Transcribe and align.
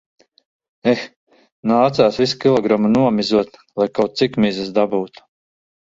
Eh... 0.93 1.03
Nācās 1.73 2.17
visu 2.23 2.41
kilogramu 2.47 2.93
nomizot, 2.97 3.63
lai 3.83 3.91
kaut 4.01 4.21
cik 4.23 4.45
mizas 4.47 4.77
dabūtu. 4.81 5.31